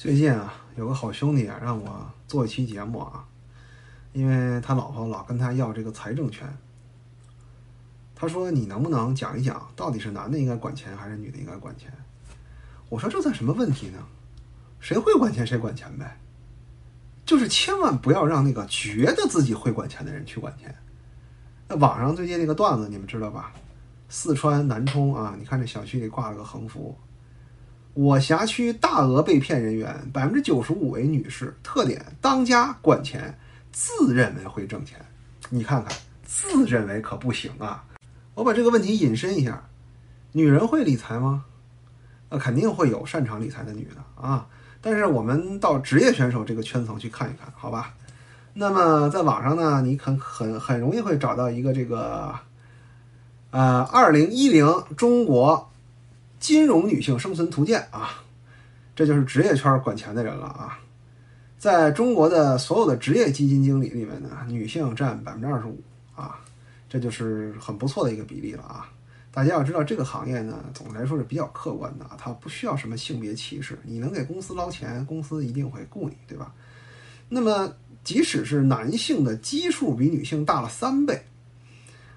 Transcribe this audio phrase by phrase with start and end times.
[0.00, 3.22] 最近啊，有个好兄弟啊，让我做一期节目啊，
[4.14, 6.48] 因为他老婆老跟他要这个财政权。
[8.14, 11.92] 他说：“你能不能讲一讲，到底是男的应该管钱，还是女的应该管钱？”
[12.88, 13.98] 我说：“这算什么问题呢？
[14.78, 16.18] 谁会管钱谁管钱呗，
[17.26, 20.74] 就是千万不要让那个觉得自己会管钱的人去管钱。”
[21.68, 23.52] 那网上最近那个段子你们知道吧？
[24.08, 26.96] 四川南充啊，你看这小区里挂了个横幅。
[27.94, 31.52] 我辖区大额被骗人员，百分之九十五为女士。
[31.62, 33.36] 特点：当家管钱，
[33.72, 34.96] 自认为会挣钱。
[35.48, 37.84] 你看看，自认为可不行啊！
[38.34, 39.68] 我把这个问题引申一下：
[40.30, 41.44] 女人会理财吗？
[42.30, 44.46] 那肯定会有擅长理财的女的啊。
[44.80, 47.92] 但是我们到职业选手这个圈层去看一看，好吧？
[48.54, 52.32] 那么在网上呢，你很很很容易会找到一个这个，
[53.50, 55.69] 呃，二零一零中国。
[56.40, 58.24] 金融女性生存图鉴啊，
[58.96, 60.80] 这就是职业圈管钱的人了啊。
[61.58, 65.78] 在中国的所有的职业基金经理里面呢，女性占百分之二十五
[66.16, 66.40] 啊，
[66.88, 68.90] 这就是很不错的一个比例了啊。
[69.30, 73.78] 大家要知道，这个行业呢，总的来说是比较客观的，它不需要什么性别歧视。
[73.84, 76.52] 你能给公司捞钱，公司一定会雇你，对吧？
[77.28, 81.22] 那么，即使是男性的基数比女性大了三倍，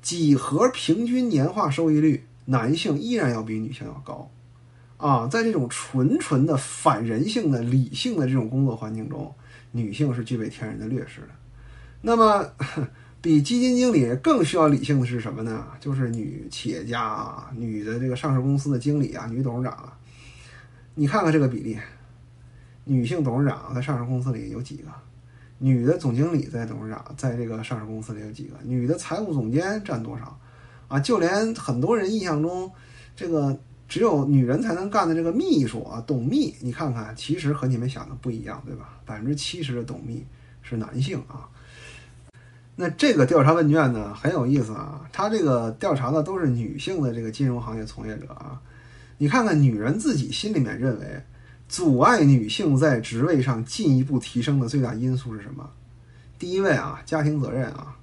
[0.00, 2.26] 几何平均年化收益率。
[2.46, 4.30] 男性依然要比女性要高，
[4.96, 9.34] 啊，在这种纯纯的反人性的理性的这种工作环境中，
[9.72, 11.28] 女性是具备天然的劣势的。
[12.00, 12.48] 那么，
[13.20, 15.66] 比基金经理更需要理性的是什么呢？
[15.80, 19.98] 就是女企业家啊，女的这个上市公司的经理啊，女董事长啊。
[20.94, 21.76] 你看看这个比例，
[22.84, 24.88] 女性董事长在上市公司里有几个？
[25.58, 28.56] 女的总经理在董事长在这个上市公司里有几个？
[28.62, 30.38] 女的财务总监占多少？
[30.88, 32.70] 啊，就连很多人印象中，
[33.14, 38.98] 这个只有女人才能干的这个秘书啊，董秘，你看看，其实和你们想的不一样，对吧？
[39.04, 40.24] 百分之七十的董秘
[40.62, 41.48] 是男性啊。
[42.78, 48.60] 那这个调查问卷呢很有意思啊，他这个调查的都是女性的这个金融行业从业者啊。
[49.18, 51.22] 你看看女人自己心里面认为，
[51.68, 55.70] 阻碍女性在职位上进一步提升的最大因素是什么？
[56.38, 57.96] 第一位啊，家庭责任啊，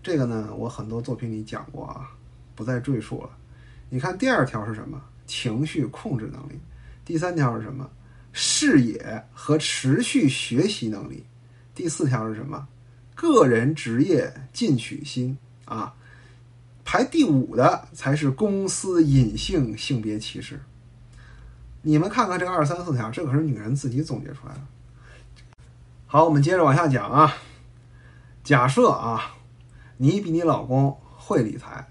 [0.00, 2.08] 这个呢，我很多作品里讲过啊。
[2.60, 3.30] 不再赘述了。
[3.88, 5.00] 你看第二条是什么？
[5.26, 6.60] 情绪控制能力。
[7.06, 7.88] 第三条是什么？
[8.34, 11.24] 视野和持续学习能力。
[11.74, 12.68] 第四条是什么？
[13.14, 15.94] 个人职业进取心啊。
[16.84, 20.60] 排第五的才是公司隐性性别歧视。
[21.80, 24.60] 你们看看这二三四条，这可是女人自己总结出来的。
[26.06, 27.32] 好，我们接着往下讲啊。
[28.44, 29.36] 假设啊，
[29.96, 31.88] 你比你老公会理财。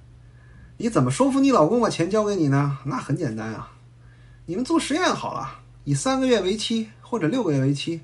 [0.81, 2.77] 你怎么说服你老公把钱交给你呢？
[2.85, 3.69] 那很简单啊，
[4.45, 7.99] 你们做实验好了，以三个月为期或者六个月为期，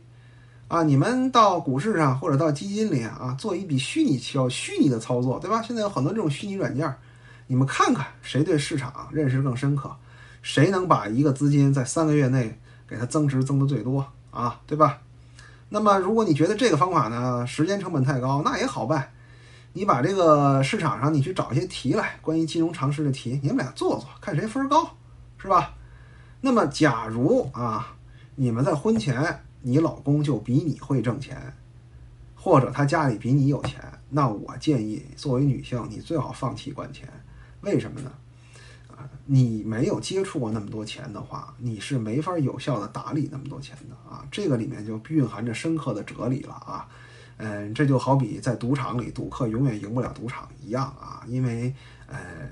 [0.67, 5.61] 啊，你们到股市上或者到基金里啊，做一笔虚拟交虚拟的操作，对吧？
[5.61, 6.93] 现在有很多这种虚拟软件，
[7.47, 9.95] 你们看看谁对市场认识更深刻，
[10.41, 12.59] 谁能把一个资金在三个月内
[12.89, 14.99] 给它增值增的最多啊，对吧？
[15.69, 19.13] 那么如果你觉得这个方法呢，时间成本太高，那也好办。
[19.77, 24.89] 你把这个市场上，你去找一些题来，关于金融常识的题，你们俩做做，看谁分高，
[25.37, 25.73] 是吧？
[26.39, 27.93] 那么，假如啊，
[28.35, 31.53] 你们在婚前，你老公就比你会挣钱，
[32.35, 37.09] 或者他家里比你有钱，那我建议，作为女性，你最好放弃管钱。
[37.59, 38.09] 为什么呢？
[38.95, 44.25] 啊，你没有接触过那么多钱的话，你是没法有效的打理那么多钱的啊。
[44.31, 46.87] 这个里面就蕴含着深刻的哲理了啊。
[47.37, 51.73] 嗯，这就好比在赌场里赌客永远赢不了赌场一样啊，因为
[52.07, 52.49] 呃，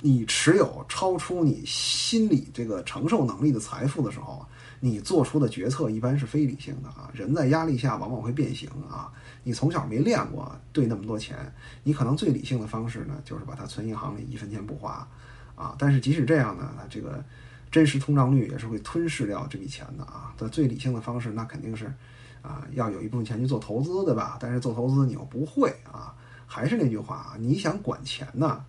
[0.00, 4.44] 你持有超出你心理这个承受能力的财富的时候，
[4.80, 7.08] 你做出的决策一般是非理性的啊。
[7.14, 9.12] 人在压力下往往会变形啊。
[9.44, 11.36] 你从小没练过兑那么多钱，
[11.84, 15.06] 你可能最理性的方式呢，就是把它存银行里一分钱不花
[15.54, 15.76] 啊。
[15.78, 17.24] 但是即使这样呢，这个
[17.70, 20.34] 真实通胀率也是会吞噬掉这笔钱的啊。
[20.36, 21.94] 但最理性的方式，那肯定是。
[22.42, 24.36] 啊，要有一部分钱去做投资，对吧？
[24.40, 26.14] 但是做投资你又不会啊，
[26.46, 28.64] 还是那句话啊，你想管钱呢，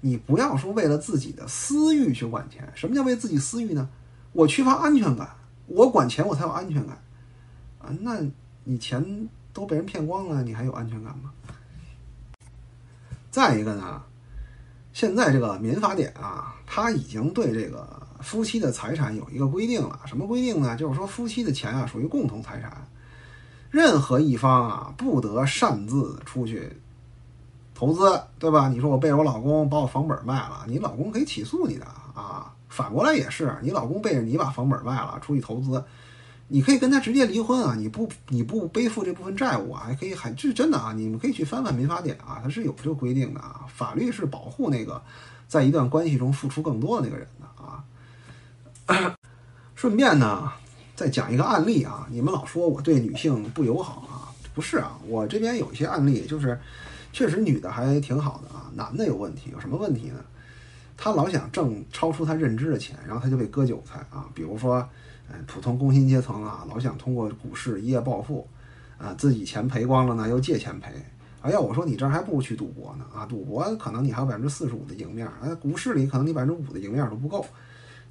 [0.00, 2.70] 你不要说为了自己的私欲去管钱。
[2.74, 3.88] 什么叫为自己私欲呢？
[4.32, 5.28] 我缺乏安全感，
[5.66, 6.98] 我管钱我才有安全感
[7.78, 7.94] 啊。
[8.00, 8.20] 那
[8.64, 11.32] 你钱都被人骗光了，你还有安全感吗？
[13.30, 14.02] 再一个呢，
[14.92, 20.00] 现在这个民法典啊，它已经对这个夫妻的财产有一个规定了。
[20.06, 20.74] 什么规定呢？
[20.76, 22.72] 就是说夫妻的钱啊，属于共同财产。
[23.70, 26.72] 任何一方啊，不得擅自出去
[27.74, 28.68] 投资，对吧？
[28.68, 31.84] 你说我背着我老公把我房本卖了，你老公可以起诉你的
[32.14, 32.52] 啊。
[32.68, 35.84] 反过来也是，你老公背着你把房本卖了出去投资，
[36.48, 45.02] 你可以跟他直接离婚啊，你不你不背负这部分债务啊，还可以还这是真的啊，你们可以去翻翻民法典啊，它是有这个规定的啊，法律是保护那个
[45.46, 47.43] 在一段关系中付出更多的那个人的。
[49.74, 50.52] 顺便呢，
[50.94, 56.58] 再讲一个案例啊，你们老说我对女性不友好啊，不是啊，我这边有一些案例，就是
[57.12, 60.16] 确实女的还挺好的啊，男的有问题，有什么问题呢？
[60.96, 64.26] 他老想挣超出他认知的钱，然后他就被割韭菜啊。
[64.34, 64.76] 比如说，
[65.28, 68.46] 呃，普通工薪阶层啊，老想通过股市一夜暴富，
[68.98, 70.92] 啊，自己钱赔光了呢，又借钱赔。
[71.40, 73.26] 哎呀，我说你这还不如去赌博呢啊！
[73.26, 77.44] 赌博可能你还有百分之四十五的赢面，哎，股市里可能你百分之五的赢面都不够，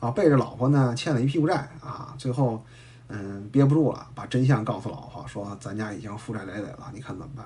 [0.04, 2.62] 啊，背着老婆呢欠了一屁股债啊，最后，
[3.08, 7.46] 嗯，憋不住了，把真相告诉老婆，说咱家已经负债累累了，你看怎么办？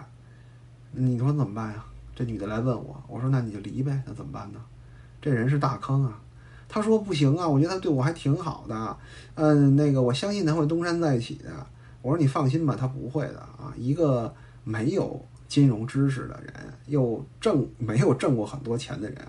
[0.92, 1.86] 你说怎么办呀？
[2.16, 4.60] 这女的来问我，我说那你就离呗，那怎么办呢？
[5.22, 6.20] 这人是大坑啊！
[6.68, 8.98] 他说不行啊，我觉得他对我还挺好的，
[9.36, 11.52] 嗯，那个我相信他会东山再起的。
[12.02, 13.72] 我说你放心吧，他不会的啊。
[13.76, 14.34] 一个
[14.64, 16.52] 没有金融知识的人，
[16.88, 19.20] 又挣没有挣过很多钱的人，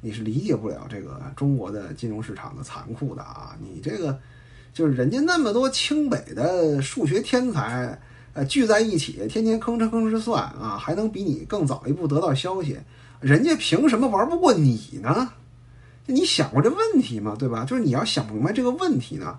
[0.00, 3.56] 你是理解不了这个中国的金融市场的残酷的啊！
[3.60, 4.18] 你这个
[4.72, 8.00] 就是人家那么多清北的数学天才，
[8.32, 12.78] 呃，聚在一起，天天吭哧吭哧算啊，还能比你更早一步得到消息。
[13.20, 15.32] 人家凭什么玩不过你呢？
[16.06, 17.36] 你想过这问题吗？
[17.38, 17.64] 对吧？
[17.64, 19.38] 就是你要想不明白这个问题呢，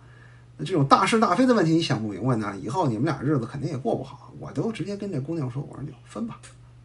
[0.59, 4.31] 这种大是大非的问题你想不明白呢，以后你们俩日子肯定也过不好。
[4.39, 6.39] 我都直接跟这姑娘说：“我说你分吧，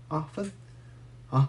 [0.08, 0.50] 啊分，
[1.28, 1.48] 啊